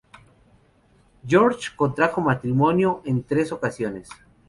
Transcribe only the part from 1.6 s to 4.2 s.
contrajo matrimonio en tres ocasiones.